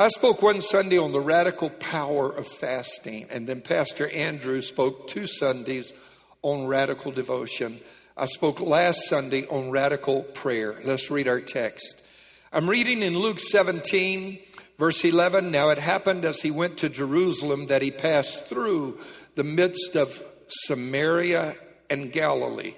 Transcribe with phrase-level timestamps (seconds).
[0.00, 5.08] I spoke one Sunday on the radical power of fasting, and then Pastor Andrew spoke
[5.08, 5.92] two Sundays
[6.40, 7.80] on radical devotion.
[8.16, 10.76] I spoke last Sunday on radical prayer.
[10.84, 12.04] Let's read our text.
[12.52, 14.38] I'm reading in Luke 17,
[14.78, 15.50] verse 11.
[15.50, 19.00] Now it happened as he went to Jerusalem that he passed through
[19.34, 21.56] the midst of Samaria
[21.90, 22.74] and Galilee.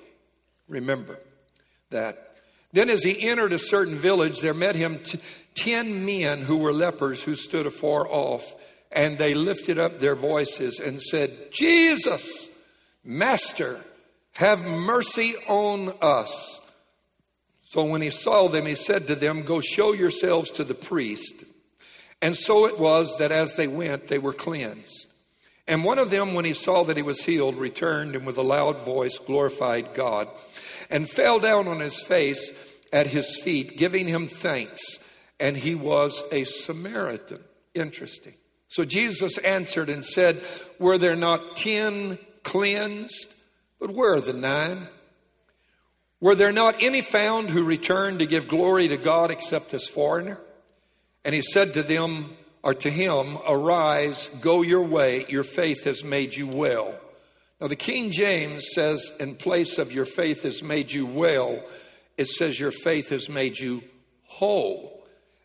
[0.68, 1.18] Remember
[1.90, 2.28] that.
[2.72, 5.18] Then, as he entered a certain village, there met him t-
[5.60, 8.54] ten men who were lepers who stood afar off,
[8.90, 12.48] and they lifted up their voices and said, Jesus,
[13.04, 13.78] Master,
[14.32, 16.60] have mercy on us.
[17.68, 21.44] So when he saw them, he said to them, Go show yourselves to the priest.
[22.22, 25.06] And so it was that as they went, they were cleansed.
[25.66, 28.42] And one of them, when he saw that he was healed, returned and with a
[28.42, 30.26] loud voice glorified God
[30.88, 32.52] and fell down on his face
[32.92, 34.82] at his feet, giving him thanks.
[35.40, 37.42] And he was a Samaritan.
[37.74, 38.34] Interesting.
[38.68, 40.40] So Jesus answered and said,
[40.78, 43.34] Were there not ten cleansed?
[43.80, 44.86] But where are the nine?
[46.20, 50.38] Were there not any found who returned to give glory to God except this foreigner?
[51.24, 56.04] And he said to them, or to him, Arise, go your way, your faith has
[56.04, 56.94] made you well.
[57.60, 61.62] Now, the King James says, in place of your faith has made you well,
[62.16, 63.82] it says your faith has made you
[64.24, 64.99] whole,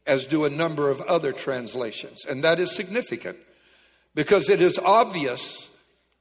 [0.05, 2.25] as do a number of other translations.
[2.25, 3.37] And that is significant
[4.13, 5.71] because it is obvious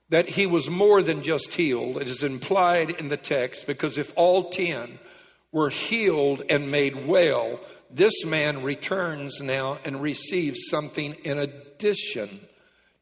[0.09, 1.97] that he was more than just healed.
[1.97, 4.99] It is implied in the text because if all ten
[5.53, 12.41] were healed and made well, this man returns now and receives something in addition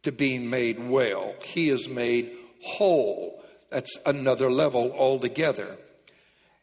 [0.02, 1.34] to being made well.
[1.42, 3.42] He is made whole.
[3.70, 5.78] That's another level altogether.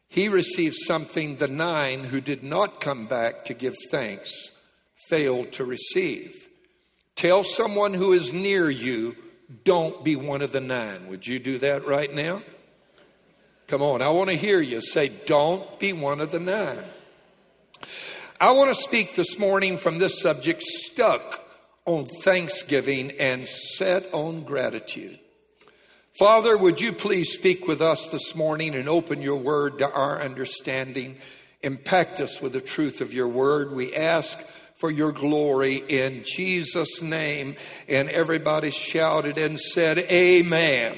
[0.09, 4.51] He received something the nine who did not come back to give thanks
[5.07, 6.47] failed to receive.
[7.15, 9.15] Tell someone who is near you,
[9.63, 11.07] don't be one of the nine.
[11.07, 12.41] Would you do that right now?
[13.67, 16.83] Come on, I want to hear you say, don't be one of the nine.
[18.41, 21.43] I want to speak this morning from this subject stuck
[21.85, 25.19] on thanksgiving and set on gratitude.
[26.19, 30.21] Father, would you please speak with us this morning and open your word to our
[30.21, 31.15] understanding?
[31.61, 33.71] Impact us with the truth of your word.
[33.71, 34.37] We ask
[34.75, 37.55] for your glory in Jesus' name.
[37.87, 40.97] And everybody shouted and said, Amen.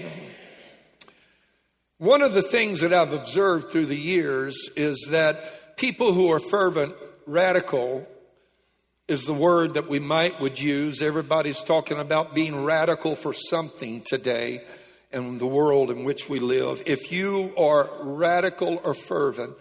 [1.99, 6.39] One of the things that I've observed through the years is that people who are
[6.39, 6.95] fervent,
[7.27, 8.07] radical,
[9.07, 10.99] is the word that we might would use.
[10.99, 14.63] Everybody's talking about being radical for something today
[15.13, 19.55] in the world in which we live, if you are radical or fervent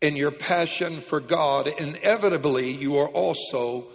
[0.00, 3.86] in your passion for God, inevitably you are also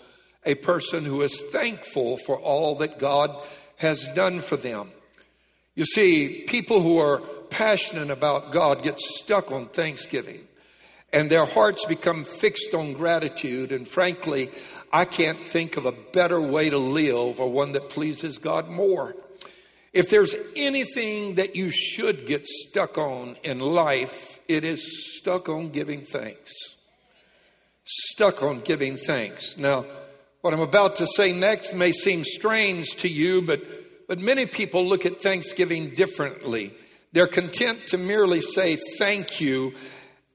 [0.45, 3.35] a person who is thankful for all that God
[3.77, 4.91] has done for them.
[5.75, 7.19] You see, people who are
[7.49, 10.47] passionate about God get stuck on thanksgiving
[11.13, 13.71] and their hearts become fixed on gratitude.
[13.71, 14.49] And frankly,
[14.91, 19.15] I can't think of a better way to live or one that pleases God more.
[19.93, 25.69] If there's anything that you should get stuck on in life, it is stuck on
[25.69, 26.53] giving thanks.
[27.83, 29.57] Stuck on giving thanks.
[29.57, 29.85] Now,
[30.41, 33.61] what I'm about to say next may seem strange to you, but,
[34.07, 36.73] but many people look at Thanksgiving differently.
[37.11, 39.73] They're content to merely say thank you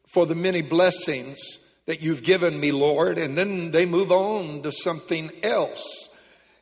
[0.06, 1.38] for the many blessings
[1.86, 6.10] that you've given me, Lord, and then they move on to something else.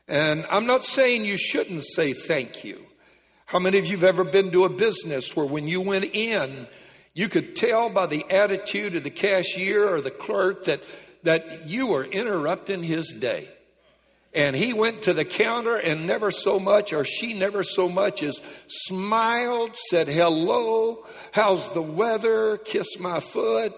[0.07, 2.85] And I'm not saying you shouldn't say thank you.
[3.47, 6.67] How many of you have ever been to a business where when you went in,
[7.15, 10.83] you could tell by the attitude of the cashier or the clerk that,
[11.23, 13.49] that you were interrupting his day?
[14.35, 18.23] And he went to the counter and never so much, or she never so much
[18.23, 23.73] as smiled, said hello, how's the weather, kissed my foot,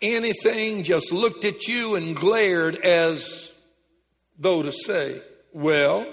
[0.00, 3.52] anything, just looked at you and glared as
[4.38, 5.20] though to say,
[5.52, 6.06] Well,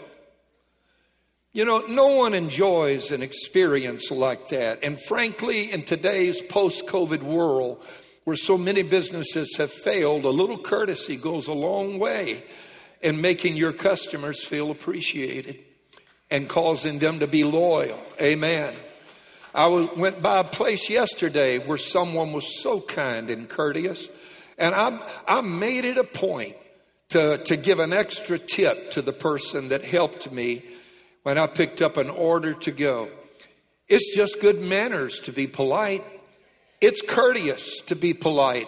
[1.53, 4.83] you know, no one enjoys an experience like that.
[4.83, 7.83] And frankly, in today's post COVID world,
[8.23, 12.43] where so many businesses have failed, a little courtesy goes a long way
[13.01, 15.59] in making your customers feel appreciated
[16.31, 17.99] and causing them to be loyal.
[18.19, 18.73] Amen.
[19.53, 24.09] I went by a place yesterday where someone was so kind and courteous,
[24.57, 26.55] and I, I made it a point
[27.13, 30.63] to, to give an extra tip to the person that helped me
[31.21, 33.07] when I picked up an order to go.
[33.87, 36.03] It's just good manners to be polite.
[36.81, 38.67] It's courteous to be polite.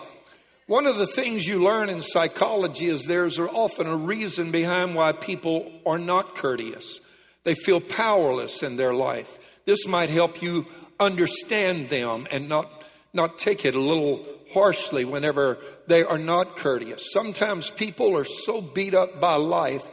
[0.68, 5.14] One of the things you learn in psychology is there's often a reason behind why
[5.14, 7.00] people are not courteous.
[7.46, 9.40] They feel powerless in their life.
[9.66, 10.68] This might help you
[11.00, 17.12] understand them and not, not take it a little harshly whenever they are not courteous.
[17.12, 19.86] Sometimes people are so beat up by life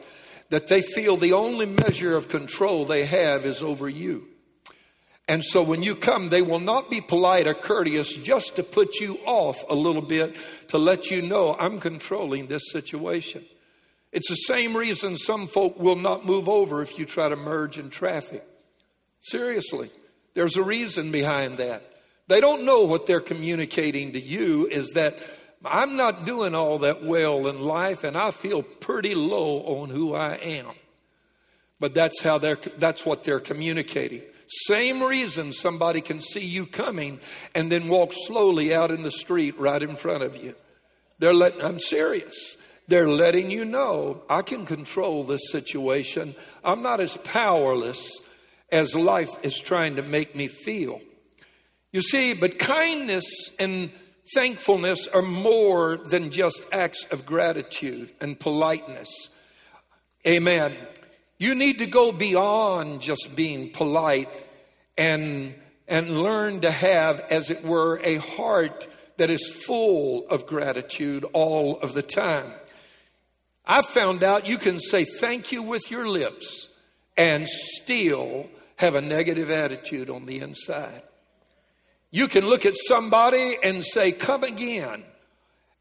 [0.51, 4.29] that they feel the only measure of control they have is over you.
[5.29, 9.01] And so when you come, they will not be polite or courteous just to put
[9.01, 10.37] you off a little bit
[10.69, 13.45] to let you know I'm controlling this situation.
[14.13, 17.79] It's the same reason some folk will not move over if you try to merge
[17.79, 18.45] in traffic.
[19.23, 19.89] Seriously,
[20.35, 21.83] there's a reason behind that.
[22.29, 25.19] They don't know what they're communicating to you is that
[25.65, 30.15] I'm not doing all that well in life and I feel pretty low on who
[30.15, 30.67] I am.
[31.79, 34.23] But that's how they're, that's what they're communicating.
[34.67, 37.21] Same reason somebody can see you coming
[37.55, 40.55] and then walk slowly out in the street right in front of you.
[41.19, 42.57] They're letting, I'm serious.
[42.89, 46.35] They're letting you know I can control this situation.
[46.65, 48.21] I'm not as powerless
[48.71, 51.01] as life is trying to make me feel.
[51.93, 53.25] You see, but kindness
[53.59, 53.91] and
[54.35, 59.09] thankfulness are more than just acts of gratitude and politeness.
[60.27, 60.75] Amen.
[61.39, 64.29] You need to go beyond just being polite
[64.97, 65.55] and,
[65.89, 68.87] and learn to have, as it were, a heart
[69.17, 72.53] that is full of gratitude all of the time.
[73.67, 76.71] I found out you can say thank you with your lips
[77.17, 81.03] and still have a negative attitude on the inside.
[82.13, 85.03] You can look at somebody and say, Come again,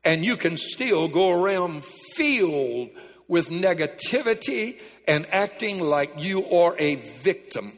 [0.04, 2.90] and you can still go around filled
[3.28, 7.74] with negativity and acting like you are a victim.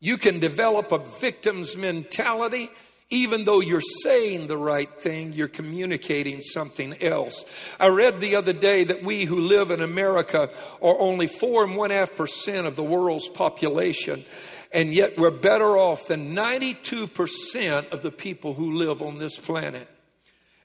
[0.00, 2.70] You can develop a victim's mentality.
[3.12, 7.44] Even though you're saying the right thing, you're communicating something else.
[7.80, 10.48] I read the other day that we who live in America
[10.80, 14.24] are only four and one half percent of the world's population,
[14.72, 19.88] and yet we're better off than 92% of the people who live on this planet.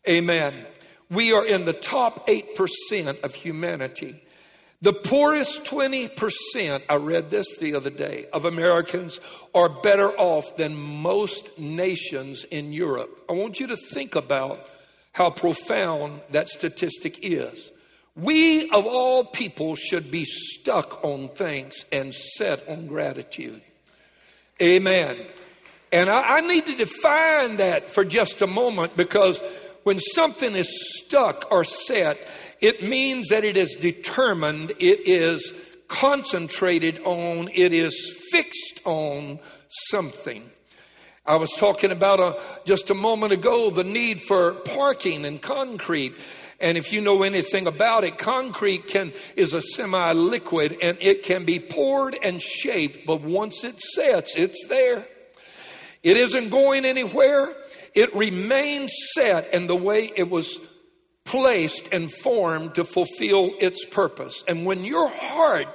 [0.07, 0.66] Amen.
[1.10, 4.22] We are in the top 8% of humanity.
[4.81, 9.19] The poorest 20%, I read this the other day, of Americans
[9.54, 13.10] are better off than most nations in Europe.
[13.30, 14.68] I want you to think about
[15.13, 17.72] how profound that statistic is.
[18.16, 23.62] We, of all people, should be stuck on thanks and set on gratitude.
[24.62, 25.18] Amen.
[25.92, 29.42] And I, I need to define that for just a moment because
[29.84, 32.18] when something is stuck or set,
[32.62, 35.54] it means that it is determined, it is
[35.88, 39.40] concentrated on, it is fixed on
[39.90, 40.50] something.
[41.25, 46.13] I was talking about a, just a moment ago the need for parking and concrete.
[46.60, 51.24] And if you know anything about it, concrete can, is a semi liquid and it
[51.24, 55.06] can be poured and shaped, but once it sets, it's there.
[56.02, 57.56] It isn't going anywhere.
[57.94, 60.60] It remains set in the way it was
[61.25, 64.44] placed and formed to fulfill its purpose.
[64.48, 65.68] And when your heart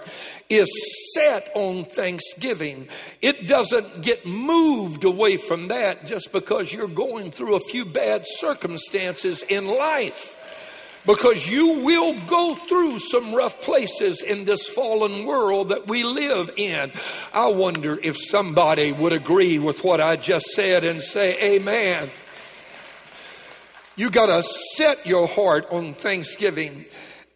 [0.49, 0.69] is
[1.15, 2.89] set on thanksgiving,
[3.21, 8.25] it doesn't get moved away from that just because you're going through a few bad
[8.27, 10.37] circumstances in life.
[11.07, 16.51] Because you will go through some rough places in this fallen world that we live
[16.57, 16.93] in.
[17.33, 22.11] I wonder if somebody would agree with what I just said and say, Amen.
[23.97, 24.43] You got to
[24.77, 26.85] set your heart on Thanksgiving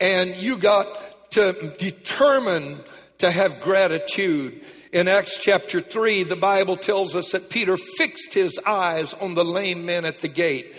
[0.00, 2.80] and you got to determine
[3.18, 4.60] to have gratitude.
[4.92, 9.44] In Acts chapter 3, the Bible tells us that Peter fixed his eyes on the
[9.44, 10.74] lame man at the gate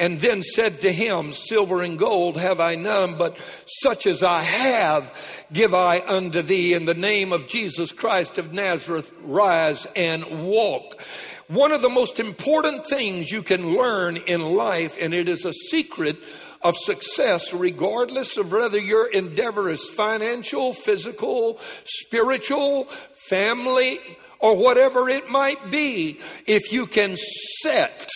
[0.00, 4.42] and then said to him, Silver and gold have I none, but such as I
[4.42, 5.14] have
[5.52, 6.72] give I unto thee.
[6.72, 11.00] In the name of Jesus Christ of Nazareth, rise and walk.
[11.48, 15.52] One of the most important things you can learn in life, and it is a
[15.52, 16.16] secret
[16.62, 22.84] of success, regardless of whether your endeavor is financial, physical, spiritual,
[23.28, 23.98] family,
[24.38, 27.18] or whatever it might be, if you can
[27.60, 28.10] set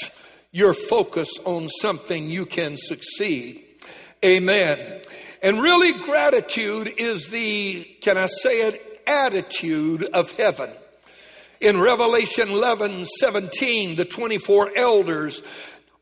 [0.55, 3.61] your focus on something, you can succeed.
[4.25, 5.03] Amen.
[5.43, 10.71] And really, gratitude is the, can I say it, attitude of heaven.
[11.61, 15.43] In Revelation 11 17, the 24 elders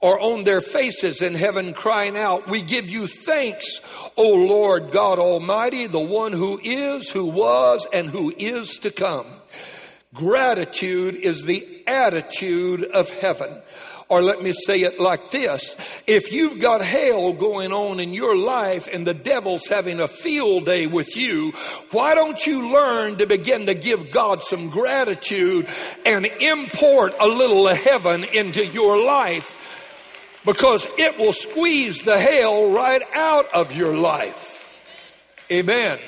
[0.02, 3.80] are on their faces in heaven crying out, We give you thanks,
[4.18, 9.26] O Lord God Almighty, the one who is, who was, and who is to come.
[10.12, 13.62] Gratitude is the attitude of heaven.
[14.12, 15.75] Or let me say it like this
[16.07, 20.66] if you've got hell going on in your life and the devil's having a field
[20.66, 21.52] day with you,
[21.92, 25.66] why don't you learn to begin to give God some gratitude
[26.04, 29.59] and import a little of heaven into your life?
[30.45, 34.69] Because it will squeeze the hell right out of your life.
[35.50, 35.99] Amen.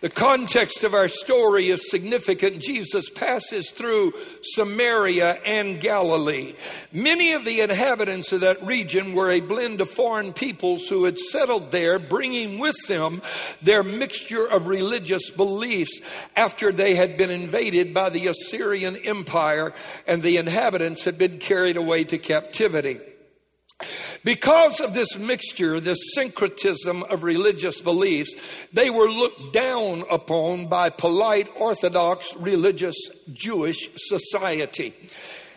[0.00, 2.62] The context of our story is significant.
[2.62, 4.12] Jesus passes through
[4.42, 6.54] Samaria and Galilee.
[6.92, 11.18] Many of the inhabitants of that region were a blend of foreign peoples who had
[11.18, 13.22] settled there, bringing with them
[13.60, 16.00] their mixture of religious beliefs
[16.36, 19.74] after they had been invaded by the Assyrian Empire
[20.06, 23.00] and the inhabitants had been carried away to captivity.
[24.24, 28.34] Because of this mixture, this syncretism of religious beliefs,
[28.72, 32.96] they were looked down upon by polite Orthodox religious
[33.32, 34.92] Jewish society.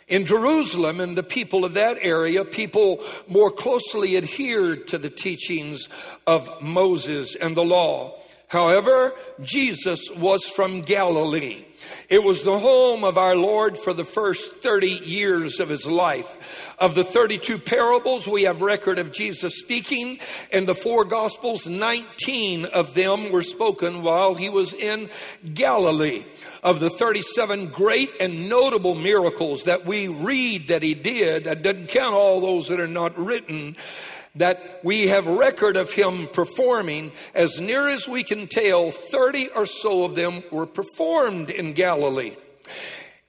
[0.08, 5.88] In Jerusalem and the people of that area, people more closely adhered to the teachings
[6.28, 8.20] of Moses and the law.
[8.52, 11.64] However, Jesus was from Galilee.
[12.10, 16.76] It was the home of our Lord for the first 30 years of his life.
[16.78, 20.20] Of the 32 parables, we have record of Jesus speaking.
[20.52, 25.10] In the four gospels, 19 of them were spoken while he was in
[25.54, 26.26] Galilee.
[26.62, 31.88] Of the 37 great and notable miracles that we read that he did, that doesn't
[31.88, 33.78] count all those that are not written,
[34.36, 37.12] that we have record of him performing.
[37.34, 42.36] As near as we can tell, 30 or so of them were performed in Galilee.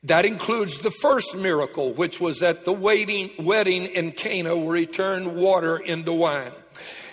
[0.05, 4.87] That includes the first miracle, which was at the wedding, wedding in Cana where he
[4.87, 6.53] turned water into wine.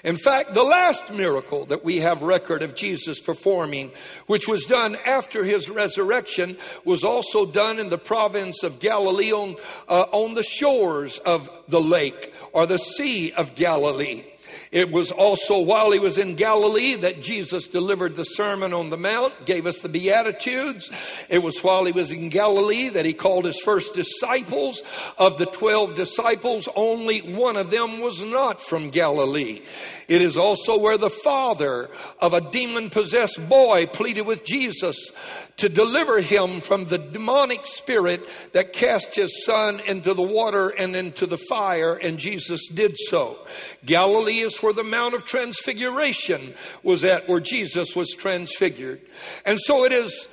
[0.03, 3.91] In fact, the last miracle that we have record of Jesus performing,
[4.27, 9.55] which was done after his resurrection, was also done in the province of Galilee on,
[9.87, 14.23] uh, on the shores of the lake or the Sea of Galilee.
[14.71, 18.97] It was also while he was in Galilee that Jesus delivered the Sermon on the
[18.97, 20.91] Mount, gave us the Beatitudes.
[21.27, 24.83] It was while he was in Galilee that he called his first disciples.
[25.17, 29.61] Of the 12 disciples, only one of them was not from Galilee.
[30.07, 35.11] It is also where the father of a demon possessed boy pleaded with Jesus
[35.57, 40.95] to deliver him from the demonic spirit that cast his son into the water and
[40.95, 43.37] into the fire, and Jesus did so.
[43.85, 49.01] Galilee is where the Mount of Transfiguration was at, where Jesus was transfigured.
[49.45, 50.27] And so it is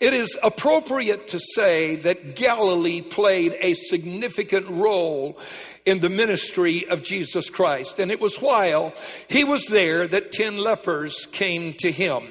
[0.00, 5.38] it is appropriate to say that Galilee played a significant role
[5.86, 8.00] in the ministry of Jesus Christ.
[8.00, 8.94] And it was while
[9.28, 12.24] he was there that 10 lepers came to him.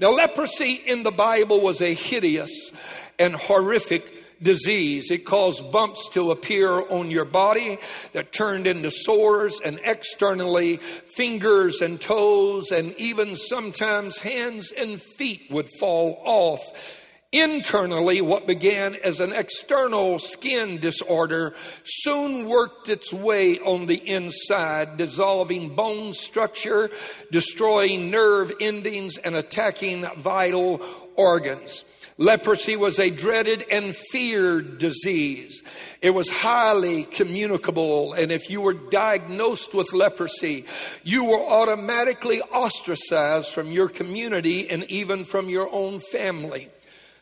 [0.00, 2.72] Now, leprosy in the Bible was a hideous
[3.18, 5.10] and horrific disease.
[5.10, 7.78] It caused bumps to appear on your body
[8.12, 15.46] that turned into sores, and externally, fingers and toes, and even sometimes hands and feet
[15.50, 16.60] would fall off
[17.32, 24.98] Internally, what began as an external skin disorder soon worked its way on the inside,
[24.98, 26.90] dissolving bone structure,
[27.30, 30.82] destroying nerve endings, and attacking vital
[31.16, 31.86] organs.
[32.22, 35.60] Leprosy was a dreaded and feared disease.
[36.00, 40.64] It was highly communicable, and if you were diagnosed with leprosy,
[41.02, 46.68] you were automatically ostracized from your community and even from your own family.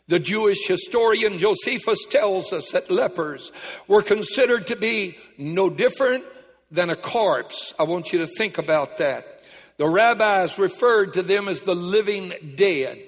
[0.09, 3.53] The Jewish historian Josephus tells us that lepers
[3.89, 6.25] were considered to be no different
[6.71, 7.73] than a corpse.
[7.79, 9.45] I want you to think about that.
[9.79, 12.99] The rabbis referred to them as the living dead.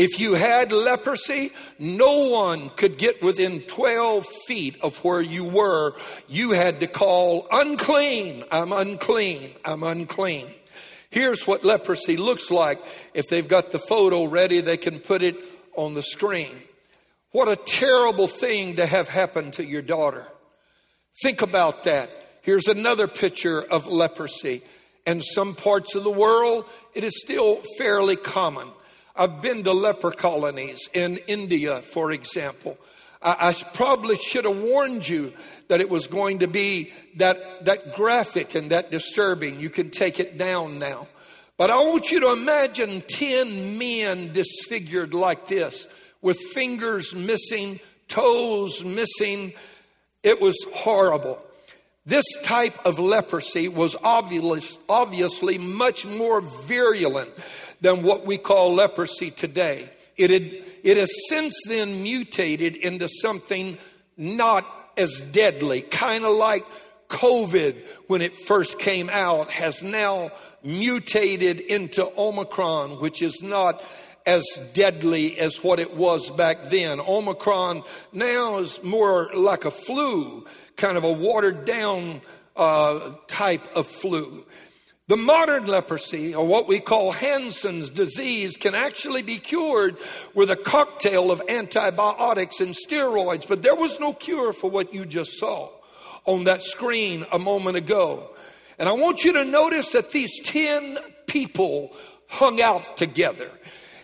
[0.00, 5.92] If you had leprosy, no one could get within 12 feet of where you were.
[6.26, 10.46] You had to call, unclean, I'm unclean, I'm unclean.
[11.10, 12.82] Here's what leprosy looks like.
[13.12, 15.36] If they've got the photo ready, they can put it
[15.76, 16.56] on the screen.
[17.32, 20.26] What a terrible thing to have happened to your daughter.
[21.22, 22.10] Think about that.
[22.40, 24.62] Here's another picture of leprosy.
[25.06, 26.64] In some parts of the world,
[26.94, 28.68] it is still fairly common.
[29.16, 32.78] I've been to leper colonies in India, for example.
[33.22, 35.34] I, probably should have warned you
[35.68, 39.60] that it was going to be that, that graphic and that disturbing.
[39.60, 41.06] You can take it down now.
[41.58, 45.86] But I want you to imagine 10 men disfigured like this,
[46.22, 49.52] with fingers missing, toes missing.
[50.22, 51.38] It was horrible.
[52.06, 57.30] This type of leprosy was obvious, obviously much more virulent
[57.80, 59.90] than what we call leprosy today.
[60.16, 63.78] It, had, it has since then mutated into something
[64.16, 66.64] not as deadly, kind of like
[67.08, 67.74] COVID,
[68.06, 70.30] when it first came out, has now
[70.62, 73.82] mutated into Omicron, which is not
[74.26, 74.44] as
[74.74, 77.00] deadly as what it was back then.
[77.00, 77.82] Omicron
[78.12, 80.44] now is more like a flu,
[80.76, 82.20] kind of a watered down
[82.56, 84.44] uh, type of flu.
[85.10, 89.96] The modern leprosy, or what we call Hansen's disease, can actually be cured
[90.34, 95.04] with a cocktail of antibiotics and steroids, but there was no cure for what you
[95.04, 95.68] just saw
[96.26, 98.30] on that screen a moment ago.
[98.78, 101.90] And I want you to notice that these 10 people
[102.28, 103.50] hung out together.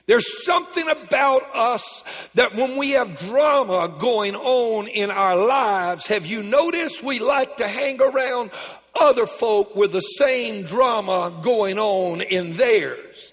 [0.07, 2.03] There's something about us
[2.35, 7.59] that when we have drama going on in our lives, have you noticed we like
[7.59, 8.51] to hang around
[9.01, 13.33] other folk with the same drama going on in theirs?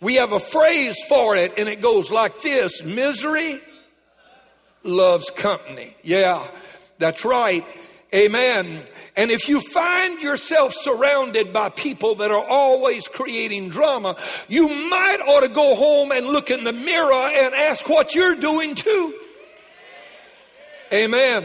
[0.00, 3.60] We have a phrase for it and it goes like this misery
[4.82, 5.94] loves company.
[6.02, 6.46] Yeah,
[6.98, 7.64] that's right.
[8.14, 8.82] Amen.
[9.16, 14.16] And if you find yourself surrounded by people that are always creating drama,
[14.48, 18.34] you might ought to go home and look in the mirror and ask what you're
[18.34, 19.14] doing too.
[20.92, 21.44] Amen.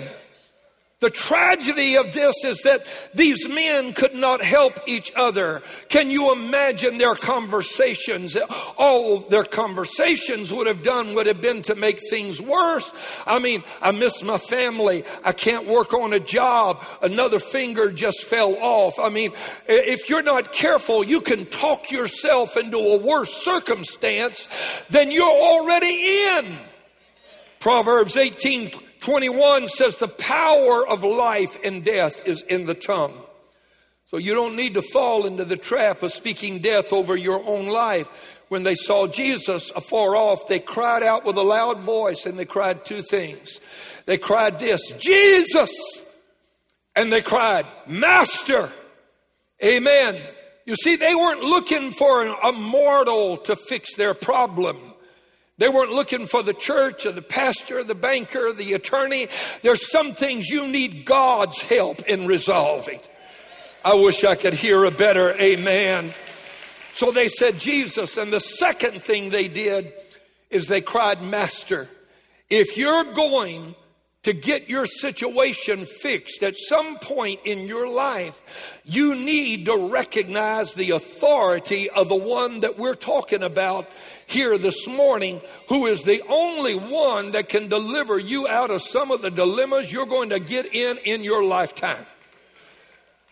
[1.00, 5.62] The tragedy of this is that these men could not help each other.
[5.90, 8.36] Can you imagine their conversations?
[8.78, 12.92] All their conversations would have done would have been to make things worse.
[13.28, 15.04] I mean, I miss my family.
[15.24, 16.84] I can't work on a job.
[17.04, 18.98] Another finger just fell off.
[18.98, 19.34] I mean,
[19.68, 24.48] if you're not careful, you can talk yourself into a worse circumstance
[24.90, 26.58] than you're already in.
[27.60, 33.14] Proverbs 18 21 says the power of life and death is in the tongue.
[34.10, 37.68] So you don't need to fall into the trap of speaking death over your own
[37.68, 38.08] life.
[38.48, 42.46] When they saw Jesus afar off, they cried out with a loud voice and they
[42.46, 43.60] cried two things.
[44.06, 45.72] They cried this, Jesus!
[46.96, 48.72] And they cried, Master!
[49.64, 50.22] Amen.
[50.66, 54.78] You see, they weren't looking for a mortal to fix their problem.
[55.58, 59.28] They weren't looking for the church or the pastor, or the banker, or the attorney.
[59.64, 63.00] There's some things you need God's help in resolving.
[63.84, 66.14] I wish I could hear a better amen.
[66.94, 68.18] So they said, Jesus.
[68.18, 69.92] And the second thing they did
[70.50, 71.90] is they cried, Master.
[72.50, 73.76] If you're going
[74.24, 80.74] to get your situation fixed at some point in your life, you need to recognize
[80.74, 83.90] the authority of the one that we're talking about
[84.28, 89.10] here this morning who is the only one that can deliver you out of some
[89.10, 92.06] of the dilemmas you're going to get in in your lifetime.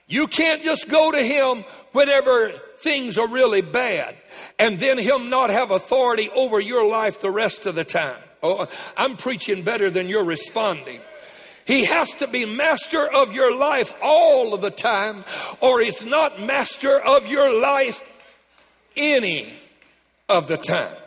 [0.08, 4.16] You can't just go to him whenever things are really bad
[4.58, 8.18] and then him not have authority over your life the rest of the time.
[8.42, 11.02] Oh, I'm preaching better than you're responding.
[11.66, 15.26] He has to be master of your life all of the time,
[15.62, 18.04] or he's not master of your life
[18.96, 19.52] any
[20.30, 20.98] of the time.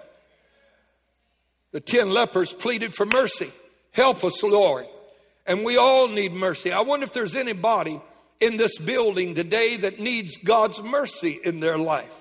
[1.73, 3.51] The ten lepers pleaded for mercy.
[3.93, 4.87] Help us, Lord.
[5.47, 6.73] And we all need mercy.
[6.73, 8.01] I wonder if there's anybody
[8.41, 12.15] in this building today that needs God's mercy in their life.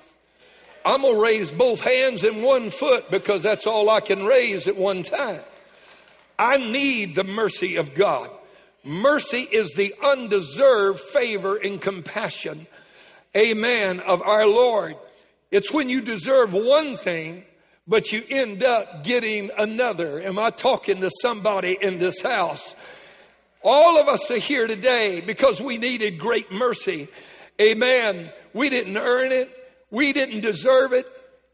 [0.85, 4.67] I'm going to raise both hands and one foot because that's all I can raise
[4.67, 5.41] at one time.
[6.39, 8.29] I need the mercy of God.
[8.83, 12.67] Mercy is the undeserved favor and compassion,
[13.35, 14.95] amen, of our Lord.
[15.51, 17.43] It's when you deserve one thing,
[17.87, 20.21] but you end up getting another.
[20.21, 22.75] Am I talking to somebody in this house?
[23.63, 27.07] All of us are here today because we needed great mercy.
[27.61, 28.29] Amen.
[28.53, 29.49] We didn't earn it.
[29.89, 31.05] We didn't deserve it.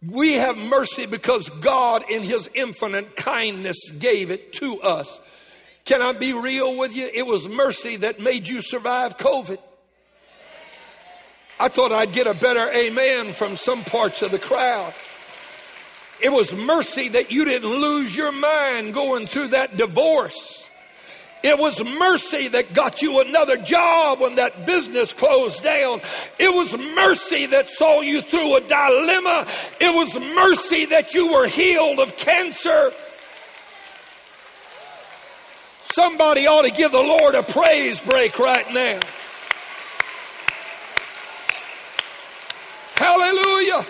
[0.05, 5.21] We have mercy because God, in His infinite kindness, gave it to us.
[5.85, 7.09] Can I be real with you?
[7.13, 9.59] It was mercy that made you survive COVID.
[11.59, 14.93] I thought I'd get a better amen from some parts of the crowd.
[16.21, 20.67] It was mercy that you didn't lose your mind going through that divorce.
[21.43, 25.99] It was mercy that got you another job when that business closed down.
[26.39, 29.45] It was mercy that saw you through a dilemma.
[29.81, 32.93] It was mercy that you were healed of cancer.
[35.91, 39.01] Somebody ought to give the Lord a praise break right now.
[43.03, 43.85] Hallelujah.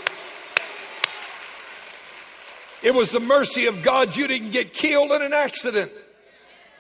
[2.82, 5.92] It was the mercy of God you didn't get killed in an accident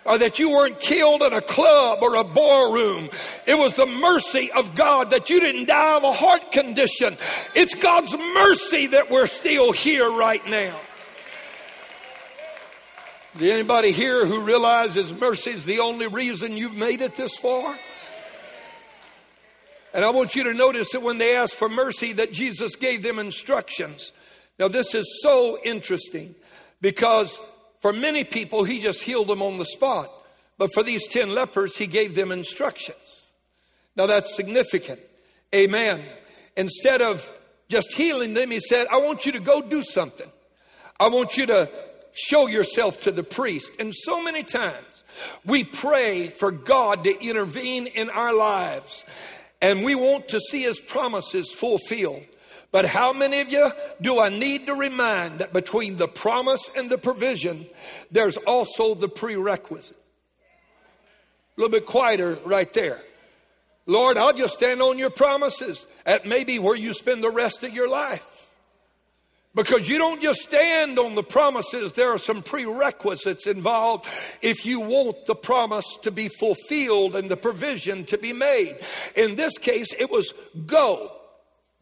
[0.03, 3.11] or that you weren't killed in a club or a barroom.
[3.45, 7.15] It was the mercy of God that you didn't die of a heart condition.
[7.53, 10.75] It's God's mercy that we're still here right now.
[13.35, 17.77] Is anybody here who realizes mercy is the only reason you've made it this far?
[19.93, 23.03] And I want you to notice that when they asked for mercy, that Jesus gave
[23.03, 24.11] them instructions.
[24.57, 26.33] Now, this is so interesting
[26.81, 27.39] because
[27.79, 30.11] for many people, he just healed them on the spot.
[30.57, 33.31] But for these 10 lepers, he gave them instructions.
[33.95, 34.99] Now, that's significant.
[35.53, 36.01] Amen.
[36.57, 37.31] Instead of
[37.69, 40.29] just healing them, he said, I want you to go do something.
[40.99, 41.69] I want you to
[42.13, 43.73] show yourself to the priest.
[43.79, 45.03] And so many times
[45.45, 49.05] we pray for God to intervene in our lives
[49.63, 52.25] and we want to see his promises fulfilled.
[52.71, 53.71] But how many of you
[54.01, 57.65] do I need to remind that between the promise and the provision,
[58.11, 59.95] there's also the prerequisite?
[61.55, 62.99] A little bit quieter right there.
[63.85, 67.73] Lord, I'll just stand on your promises at maybe where you spend the rest of
[67.73, 68.32] your life.
[69.55, 74.07] Because you don't just stand on the promises, there are some prerequisites involved
[74.41, 78.75] if you want the promise to be fulfilled and the provision to be made.
[79.15, 80.33] In this case, it was
[80.65, 81.11] go,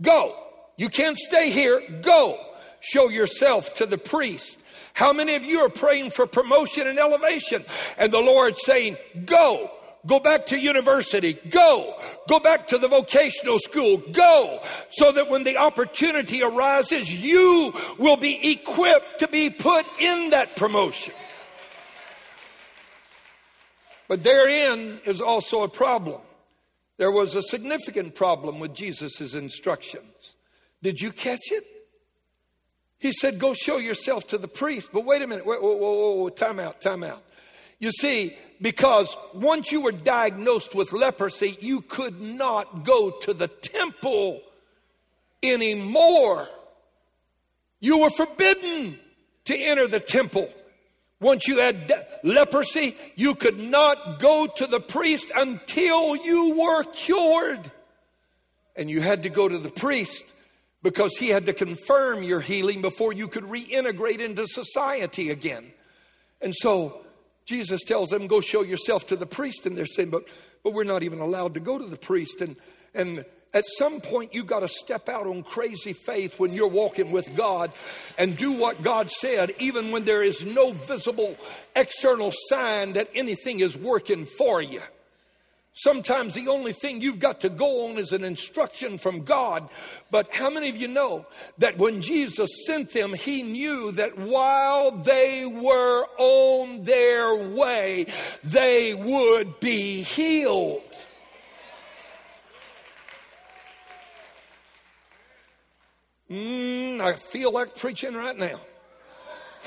[0.02, 0.36] go.
[0.76, 2.38] You can't stay here, go.
[2.82, 4.60] Show yourself to the priest.
[4.94, 7.64] How many of you are praying for promotion and elevation?
[7.98, 9.72] And the Lord saying, go.
[10.08, 11.34] Go back to university.
[11.34, 11.96] Go.
[12.28, 13.98] Go back to the vocational school.
[13.98, 14.60] Go.
[14.90, 20.56] So that when the opportunity arises, you will be equipped to be put in that
[20.56, 21.14] promotion.
[24.08, 26.22] But therein is also a problem.
[26.98, 30.36] There was a significant problem with Jesus' instructions.
[30.84, 31.64] Did you catch it?
[32.98, 34.90] He said, Go show yourself to the priest.
[34.92, 35.46] But wait a minute.
[35.46, 37.24] Whoa, whoa, whoa, whoa, time out, time out.
[37.82, 43.48] You see, because once you were diagnosed with leprosy, you could not go to the
[43.48, 44.40] temple
[45.42, 46.48] anymore.
[47.80, 49.00] You were forbidden
[49.46, 50.48] to enter the temple.
[51.20, 56.84] Once you had de- leprosy, you could not go to the priest until you were
[56.84, 57.72] cured.
[58.76, 60.24] And you had to go to the priest
[60.84, 65.66] because he had to confirm your healing before you could reintegrate into society again.
[66.42, 67.02] And so
[67.52, 69.66] Jesus tells them, go show yourself to the priest.
[69.66, 70.24] And they're saying, but,
[70.64, 72.40] but we're not even allowed to go to the priest.
[72.40, 72.56] And,
[72.94, 77.12] and at some point, you got to step out on crazy faith when you're walking
[77.12, 77.74] with God
[78.18, 81.36] and do what God said, even when there is no visible
[81.76, 84.82] external sign that anything is working for you.
[85.74, 89.70] Sometimes the only thing you've got to go on is an instruction from God.
[90.12, 91.26] But how many of you know
[91.60, 98.08] that when Jesus sent them, he knew that while they were on their way,
[98.44, 100.82] they would be healed?
[106.30, 108.60] Mm, I feel like preaching right now.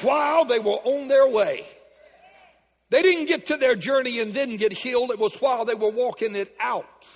[0.02, 1.66] While they were on their way,
[2.90, 5.10] they didn't get to their journey and then get healed.
[5.10, 7.06] It was while they were walking it out.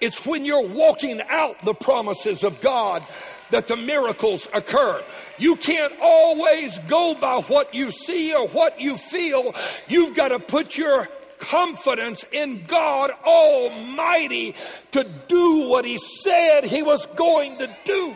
[0.00, 3.04] It's when you're walking out the promises of God
[3.50, 5.02] that the miracles occur.
[5.38, 9.54] You can't always go by what you see or what you feel.
[9.88, 14.54] You've got to put your confidence in God Almighty
[14.92, 18.14] to do what He said He was going to do.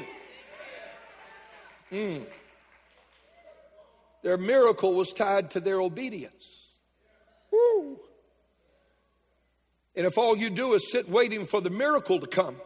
[1.92, 2.26] Mm.
[4.28, 6.74] Their miracle was tied to their obedience.
[7.50, 7.98] Woo.
[9.96, 12.56] And if all you do is sit waiting for the miracle to come,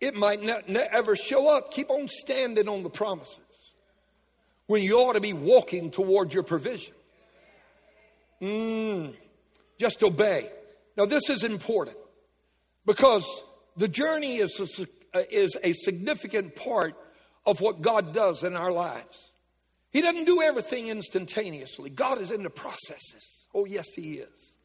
[0.00, 1.72] it might not, ever show up.
[1.72, 3.74] Keep on standing on the promises
[4.68, 6.94] when you ought to be walking toward your provision.
[8.40, 9.12] Mm,
[9.80, 10.48] just obey.
[10.96, 11.96] Now, this is important
[12.86, 13.26] because
[13.76, 16.94] the journey is a, is a significant part
[17.44, 19.32] of what God does in our lives.
[19.94, 21.88] He doesn't do everything instantaneously.
[21.88, 23.46] God is in the processes.
[23.54, 24.56] Oh, yes, He is.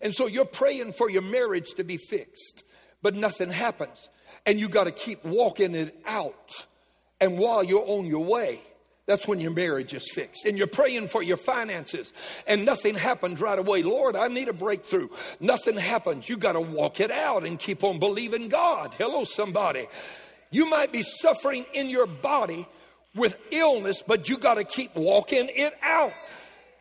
[0.00, 2.64] And so you're praying for your marriage to be fixed,
[3.02, 4.08] but nothing happens.
[4.46, 6.66] And you got to keep walking it out.
[7.20, 8.58] And while you're on your way,
[9.04, 10.46] that's when your marriage is fixed.
[10.46, 12.14] And you're praying for your finances,
[12.46, 13.82] and nothing happens right away.
[13.82, 15.08] Lord, I need a breakthrough.
[15.40, 16.26] Nothing happens.
[16.26, 18.94] You got to walk it out and keep on believing God.
[18.96, 19.88] Hello, somebody.
[20.50, 22.66] You might be suffering in your body
[23.14, 26.12] with illness, but you got to keep walking it out.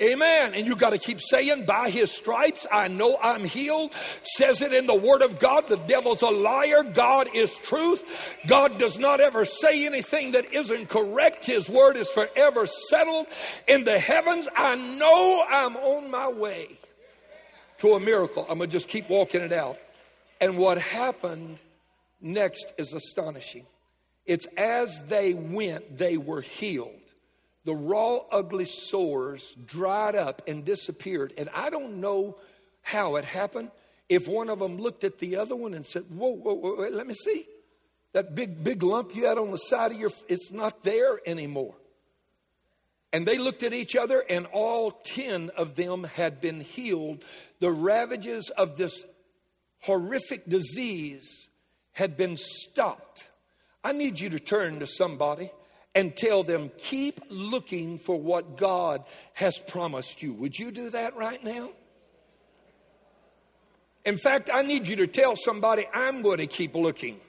[0.01, 0.53] Amen.
[0.53, 3.93] And you got to keep saying, by his stripes, I know I'm healed.
[4.35, 5.69] Says it in the word of God.
[5.69, 6.83] The devil's a liar.
[6.83, 8.03] God is truth.
[8.47, 11.45] God does not ever say anything that isn't correct.
[11.45, 13.27] His word is forever settled
[13.67, 14.47] in the heavens.
[14.55, 16.67] I know I'm on my way
[17.77, 18.45] to a miracle.
[18.49, 19.77] I'm going to just keep walking it out.
[20.41, 21.59] And what happened
[22.19, 23.65] next is astonishing.
[24.25, 26.91] It's as they went, they were healed.
[27.65, 31.33] The raw, ugly sores dried up and disappeared.
[31.37, 32.37] And I don't know
[32.81, 33.71] how it happened.
[34.09, 37.07] if one of them looked at the other one and said, Whoa, whoa, whoa, let
[37.07, 37.45] me see.
[38.11, 41.73] That big, big lump you had on the side of your, it's not there anymore.
[43.11, 47.23] And they looked at each other, and all 10 of them had been healed.
[47.59, 49.05] The ravages of this
[49.81, 51.47] horrific disease
[51.93, 53.29] had been stopped.
[53.83, 55.51] I need you to turn to somebody
[55.95, 60.33] and tell them, keep looking for what God has promised you.
[60.33, 61.69] Would you do that right now?
[64.05, 67.19] In fact, I need you to tell somebody, I'm going to keep looking.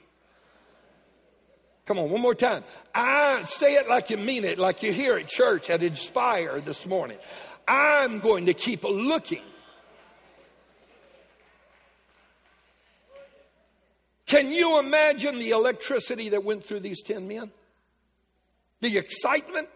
[1.85, 2.63] Come on, one more time.
[2.93, 6.85] I say it like you mean it, like you hear at church at Inspire this
[6.87, 7.17] morning.
[7.67, 9.43] I'm going to keep looking.
[14.25, 17.51] Can you imagine the electricity that went through these 10 men?
[18.81, 19.69] The excitement?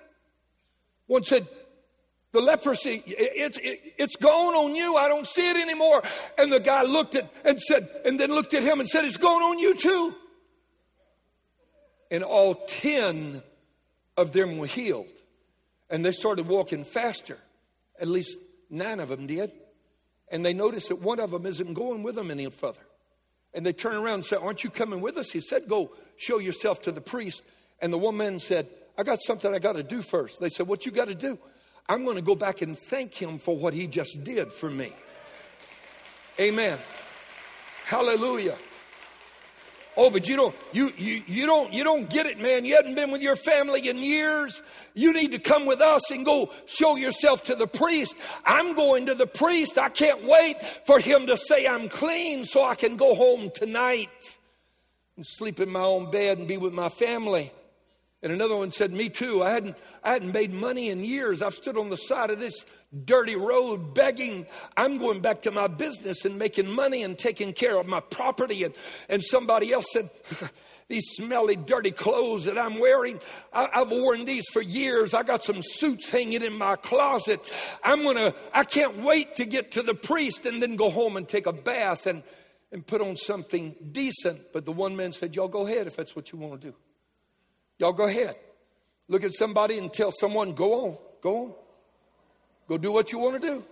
[1.08, 1.48] One said,
[2.32, 4.96] the leprosy, it's, it, it's gone on you.
[4.96, 6.04] I don't see it anymore.
[6.38, 9.18] And the guy looked at and said, and then looked at him and said, It's
[9.18, 10.16] gone on you too
[12.12, 13.44] and all 10
[14.18, 15.08] of them were healed.
[15.90, 17.38] And they started walking faster.
[18.00, 18.38] At least
[18.70, 19.52] nine of them did.
[20.32, 22.82] And they noticed that one of them isn't going with them any further.
[23.54, 25.32] And they turn around and say, Aren't you coming with us?
[25.32, 27.44] He said, Go show yourself to the priest.
[27.82, 30.40] And the woman said, I got something I got to do first.
[30.40, 31.38] They said, What you got to do?
[31.88, 34.94] I'm going to go back and thank him for what he just did for me.
[36.40, 36.78] Amen.
[37.86, 38.56] Hallelujah.
[40.02, 42.64] Oh, but you don't, you, you, you don't, you don't get it, man.
[42.64, 44.64] You hadn't been with your family in years.
[44.94, 48.16] You need to come with us and go show yourself to the priest.
[48.46, 49.78] I'm going to the priest.
[49.78, 54.38] I can't wait for him to say I'm clean so I can go home tonight
[55.18, 57.52] and sleep in my own bed and be with my family.
[58.22, 59.44] And another one said, Me too.
[59.44, 61.42] I hadn't, I hadn't made money in years.
[61.42, 62.66] I've stood on the side of this
[63.06, 64.46] dirty road begging.
[64.76, 68.66] I'm going back to my business and making money and taking care of my property.
[68.66, 68.76] And,
[69.08, 70.10] and somebody else said,
[70.90, 73.20] These smelly, dirty clothes that I'm wearing,
[73.54, 75.14] I, I've worn these for years.
[75.14, 77.40] I got some suits hanging in my closet.
[77.84, 81.30] I'm gonna, I can't wait to get to the priest and then go home and
[81.30, 82.24] take a bath and,
[82.72, 84.52] and put on something decent.
[84.52, 86.76] But the one man said, Y'all go ahead if that's what you want to do.
[87.80, 88.36] Y'all go ahead.
[89.08, 91.54] Look at somebody and tell someone, Go on, go on.
[92.68, 93.64] Go do what you want to do.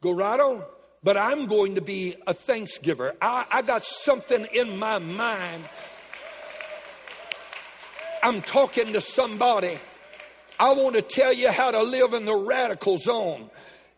[0.00, 0.64] Go right on.
[1.04, 3.14] But I'm going to be a thanksgiver.
[3.20, 5.64] I, I got something in my mind.
[8.22, 9.78] I'm talking to somebody.
[10.58, 13.50] I want to tell you how to live in the radical zone.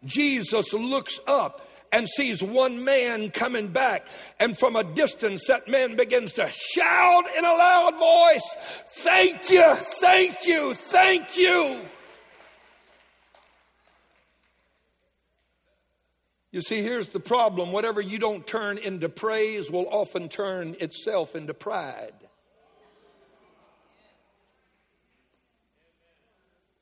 [0.05, 4.09] Jesus looks up and sees one man coming back.
[4.41, 8.57] And from a distance, that man begins to shout in a loud voice,
[8.97, 11.79] Thank you, thank you, thank you.
[16.51, 21.37] You see, here's the problem whatever you don't turn into praise will often turn itself
[21.37, 22.13] into pride.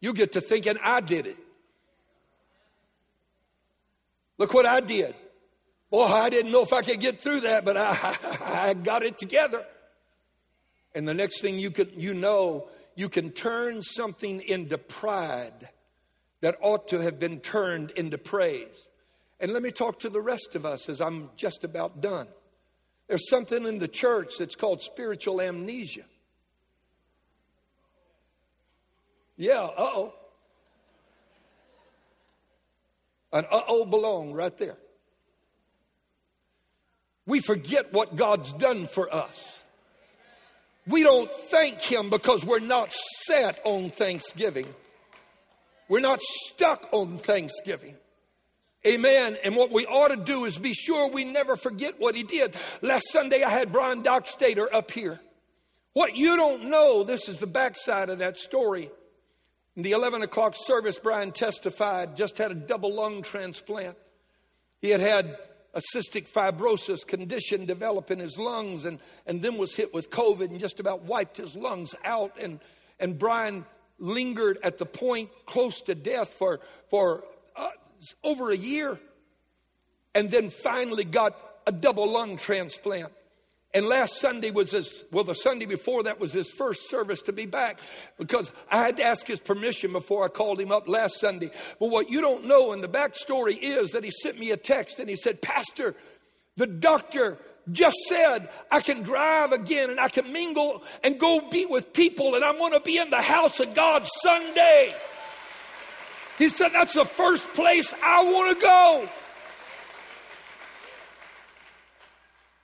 [0.01, 1.39] You get to thinking, I did it.
[4.43, 5.15] Look what I did.
[5.89, 8.17] Boy, I didn't know if I could get through that, but I,
[8.69, 9.65] I got it together.
[10.97, 15.69] And the next thing you could you know, you can turn something into pride
[16.41, 18.89] that ought to have been turned into praise.
[19.39, 22.27] And let me talk to the rest of us as I'm just about done.
[23.07, 26.03] There's something in the church that's called spiritual amnesia.
[29.37, 30.15] Yeah, oh.
[33.33, 34.77] An uh oh belong right there.
[37.27, 39.63] We forget what God's done for us.
[40.87, 42.93] We don't thank Him because we're not
[43.27, 44.67] set on Thanksgiving.
[45.89, 47.97] We're not stuck on Thanksgiving.
[48.87, 49.37] Amen.
[49.45, 52.57] And what we ought to do is be sure we never forget what he did.
[52.81, 55.21] Last Sunday, I had Brian Dockstader up here.
[55.93, 58.91] What you don't know, this is the backside of that story.
[59.77, 63.97] In the 11 o'clock service, Brian testified, just had a double lung transplant.
[64.81, 65.39] He had had
[65.75, 70.51] a cystic fibrosis condition develop in his lungs and, and then was hit with COVID
[70.51, 72.37] and just about wiped his lungs out.
[72.39, 72.61] And,
[73.01, 73.65] and Brian
[73.99, 77.25] lingered at the point close to death for, for
[77.57, 77.71] uh,
[78.23, 78.99] over a year
[80.15, 81.35] and then finally got
[81.67, 83.13] a double lung transplant.
[83.75, 87.33] And last Sunday was his, well, the Sunday before that was his first service to
[87.33, 87.79] be back
[88.19, 91.51] because I had to ask his permission before I called him up last Sunday.
[91.81, 94.99] But what you don't know, and the backstory is that he sent me a text
[94.99, 95.95] and he said, Pastor,
[96.59, 97.39] the doctor
[97.71, 102.35] just said I can drive again and I can mingle and go be with people
[102.35, 104.95] and I want to be in the house of God Sunday.
[106.37, 109.09] He said, That's the first place I want to go.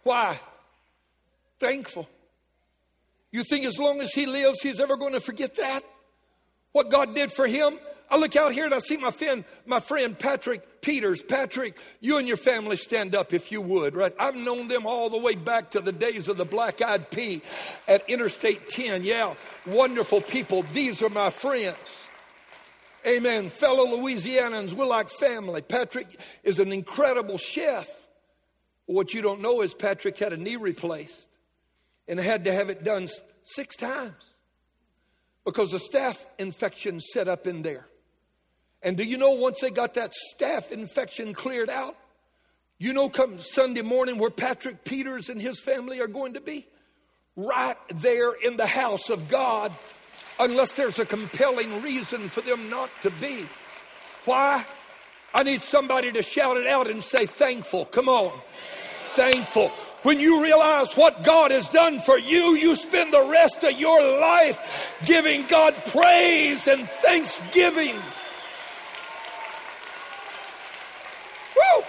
[0.02, 0.38] Why?
[1.58, 2.08] Thankful.
[3.30, 5.82] You think as long as he lives, he's ever going to forget that?
[6.72, 7.78] What God did for him?
[8.10, 11.20] I look out here and I see my friend, my friend Patrick Peters.
[11.20, 14.14] Patrick, you and your family stand up if you would, right?
[14.18, 17.42] I've known them all the way back to the days of the black eyed pea
[17.86, 19.04] at Interstate 10.
[19.04, 19.34] Yeah,
[19.66, 20.62] wonderful people.
[20.72, 22.08] These are my friends.
[23.06, 23.50] Amen.
[23.50, 25.60] Fellow Louisianans, we're like family.
[25.60, 26.08] Patrick
[26.42, 27.88] is an incredible chef.
[28.86, 31.28] What you don't know is Patrick had a knee replaced
[32.08, 33.08] and had to have it done
[33.44, 34.14] six times
[35.44, 37.86] because a staph infection set up in there.
[38.82, 41.96] And do you know once they got that staph infection cleared out,
[42.78, 46.66] you know, come Sunday morning where Patrick Peters and his family are going to be?
[47.34, 49.72] Right there in the house of God,
[50.38, 53.46] unless there's a compelling reason for them not to be.
[54.24, 54.64] Why?
[55.34, 57.84] I need somebody to shout it out and say, thankful.
[57.86, 58.32] Come on.
[59.10, 59.72] Thankful.
[60.02, 64.00] When you realize what God has done for you, you spend the rest of your
[64.20, 67.96] life giving God praise and thanksgiving.
[71.56, 71.84] Woo!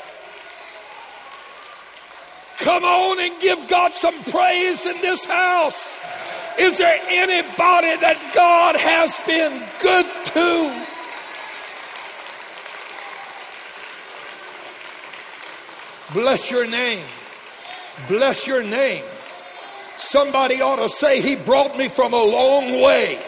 [2.57, 5.99] Come on and give God some praise in this house.
[6.57, 10.85] Is there anybody that God has been good to?
[16.13, 17.05] Bless your name.
[18.07, 19.03] Bless your name.
[19.97, 23.19] Somebody ought to say, He brought me from a long way.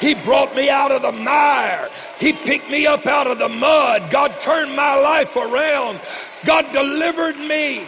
[0.00, 1.88] He brought me out of the mire.
[2.18, 4.10] He picked me up out of the mud.
[4.10, 6.00] God turned my life around.
[6.44, 7.82] God delivered me.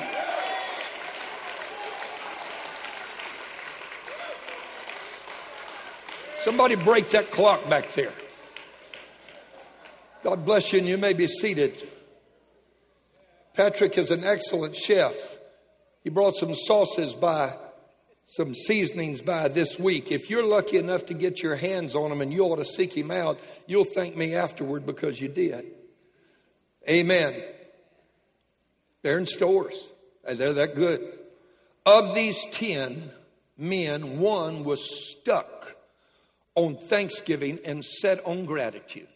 [6.41, 8.13] Somebody break that clock back there.
[10.23, 11.89] God bless you, and you may be seated.
[13.55, 15.38] Patrick is an excellent chef.
[16.05, 17.55] He brought some sauces by
[18.31, 20.13] some seasonings by this week.
[20.13, 22.93] If you're lucky enough to get your hands on them and you ought to seek
[22.95, 25.65] him out, you'll thank me afterward because you did.
[26.89, 27.43] Amen.
[29.03, 29.75] They're in stores.
[30.31, 31.19] They're that good.
[31.87, 33.11] Of these 10
[33.57, 35.77] men, one was stuck
[36.55, 39.09] on thanksgiving and set on gratitude.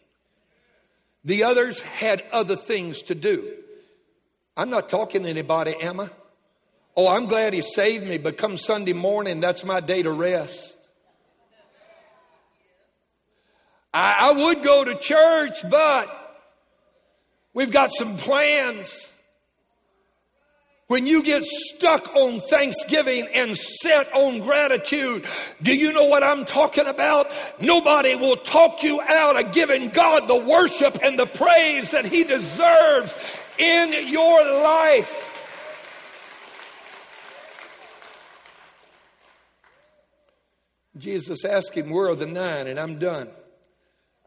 [1.23, 3.53] The others had other things to do.
[4.57, 6.09] I'm not talking to anybody, am I?
[6.95, 10.77] Oh, I'm glad he saved me, but come Sunday morning, that's my day to rest.
[13.91, 16.07] I, I would go to church, but
[17.53, 19.11] we've got some plans.
[20.87, 25.25] When you get stuck on thanksgiving and set on gratitude,
[25.63, 27.31] do you know what I'm talking about?
[27.59, 32.23] Nobody will talk you out of giving God the worship and the praise that He
[32.23, 33.15] deserves
[33.57, 35.32] in your life.
[40.97, 42.67] Jesus asked him, Where are the nine?
[42.67, 43.29] And I'm done.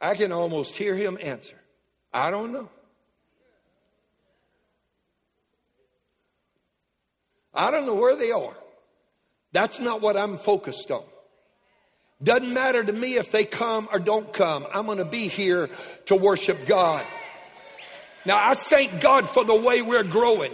[0.01, 1.57] I can almost hear him answer,
[2.13, 2.69] I don't know.
[7.55, 8.55] I don't know where they are.
[9.53, 11.03] That's not what I'm focused on.
[12.23, 14.67] Doesn't matter to me if they come or don't come.
[14.73, 15.71] I'm going to be here
[16.07, 17.05] to worship God.
[18.27, 20.53] Now, I thank God for the way we're growing.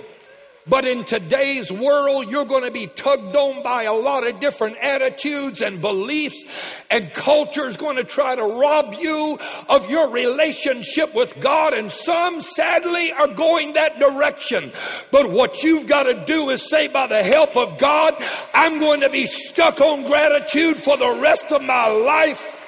[0.64, 4.78] But in today's world, you're going to be tugged on by a lot of different
[4.78, 6.44] attitudes and beliefs,
[6.88, 11.72] and culture is going to try to rob you of your relationship with God.
[11.72, 14.70] And some, sadly, are going that direction.
[15.10, 18.14] But what you've got to do is say, by the help of God,
[18.54, 22.60] I'm going to be stuck on gratitude for the rest of my life.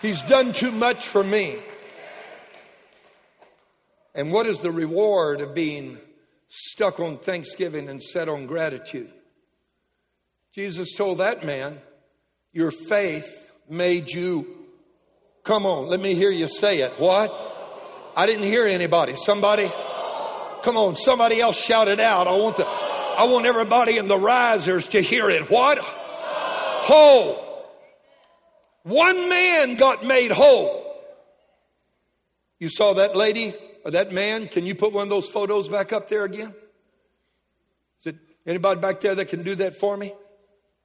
[0.00, 1.56] He's done too much for me.
[4.14, 5.98] And what is the reward of being
[6.48, 9.10] stuck on thanksgiving and set on gratitude?
[10.54, 11.80] Jesus told that man,
[12.52, 14.46] Your faith made you.
[15.42, 16.92] Come on, let me hear you say it.
[16.92, 17.32] What?
[18.16, 19.16] I didn't hear anybody.
[19.16, 19.70] Somebody?
[20.62, 22.28] Come on, somebody else shout it out.
[22.28, 25.50] I want the I want everybody in the risers to hear it.
[25.50, 25.78] What?
[25.78, 27.40] Whole.
[28.82, 30.82] One man got made whole.
[32.58, 33.54] You saw that lady
[33.84, 36.54] or that man, can you put one of those photos back up there again?
[38.00, 38.16] Is it
[38.46, 40.12] anybody back there that can do that for me?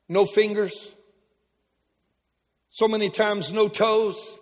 [0.09, 0.93] No fingers.
[2.71, 4.37] So many times, no toes.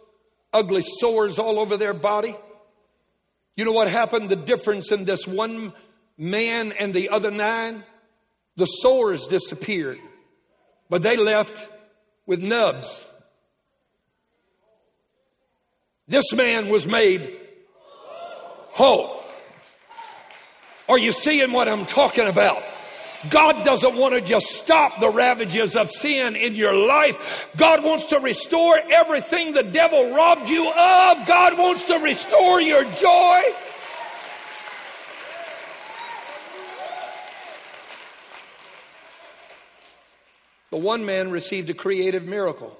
[0.51, 2.35] Ugly sores all over their body.
[3.55, 4.29] You know what happened?
[4.29, 5.73] The difference in this one
[6.17, 7.83] man and the other nine?
[8.55, 9.99] The sores disappeared,
[10.89, 11.69] but they left
[12.25, 13.05] with nubs.
[16.07, 17.46] This man was made
[18.77, 19.23] whole.
[20.87, 22.63] Are you seeing what I'm talking about?
[23.31, 27.49] God doesn't want to just stop the ravages of sin in your life.
[27.57, 31.25] God wants to restore everything the devil robbed you of.
[31.25, 33.41] God wants to restore your joy.
[40.69, 42.77] The one man received a creative miracle,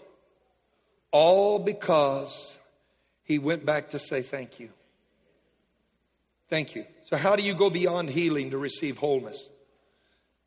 [1.11, 2.55] all because
[3.23, 4.69] he went back to say thank you.
[6.49, 6.85] Thank you.
[7.05, 9.49] So, how do you go beyond healing to receive wholeness?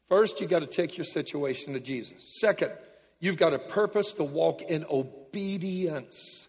[0.08, 2.16] First, you've got to take your situation to Jesus.
[2.40, 2.72] Second,
[3.20, 6.48] you've got a purpose to walk in obedience,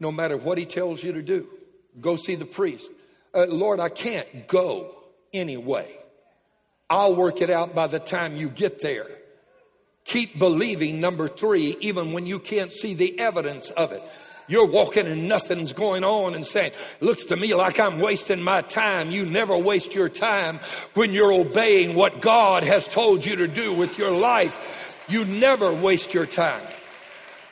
[0.00, 1.48] no matter what he tells you to do.
[2.00, 2.90] Go see the priest.
[3.34, 4.94] Uh, Lord, I can't go
[5.32, 5.94] anyway.
[6.88, 9.06] I'll work it out by the time you get there.
[10.04, 14.02] Keep believing, number three, even when you can't see the evidence of it.
[14.48, 18.62] You're walking and nothing's going on and saying, looks to me like I'm wasting my
[18.62, 19.10] time.
[19.10, 20.60] You never waste your time
[20.94, 25.04] when you're obeying what God has told you to do with your life.
[25.08, 26.62] You never waste your time.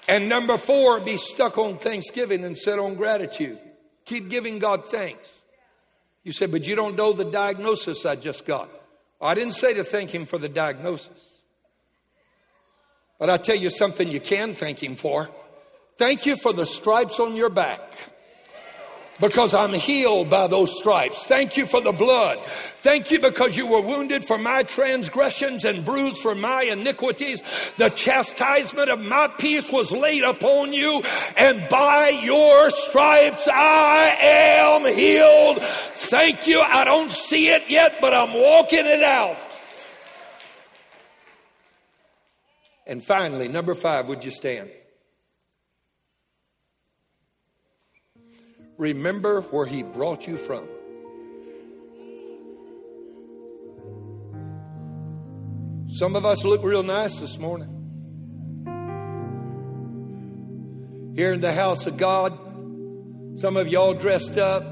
[0.06, 3.58] And number four, be stuck on thanksgiving and set on gratitude.
[4.04, 5.42] Keep giving God thanks.
[6.22, 8.70] You said, but you don't know the diagnosis I just got.
[9.20, 11.08] I didn't say to thank Him for the diagnosis.
[13.18, 15.30] But I tell you something you can thank Him for.
[15.96, 17.80] Thank you for the stripes on your back
[19.20, 21.24] because I'm healed by those stripes.
[21.24, 22.38] Thank you for the blood.
[22.78, 27.42] Thank you because you were wounded for my transgressions and bruised for my iniquities.
[27.78, 31.02] The chastisement of my peace was laid upon you,
[31.36, 35.62] and by your stripes I am healed.
[35.62, 36.60] Thank you.
[36.60, 39.38] I don't see it yet, but I'm walking it out.
[42.86, 44.70] And finally, number five, would you stand?
[48.76, 50.68] Remember where He brought you from.
[55.94, 57.70] Some of us look real nice this morning.
[61.14, 62.36] Here in the house of God,
[63.38, 64.64] some of y'all dressed up.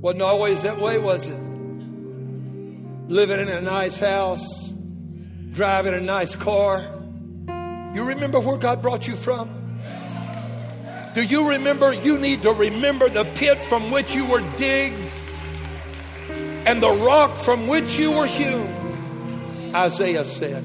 [0.00, 1.38] Wasn't always that way, was it?
[3.08, 4.68] Living in a nice house,
[5.50, 6.80] driving a nice car.
[7.94, 9.63] You remember where God brought you from?
[11.14, 11.92] Do you remember?
[11.92, 15.14] You need to remember the pit from which you were digged
[16.66, 19.72] and the rock from which you were hewn.
[19.74, 20.64] Isaiah said,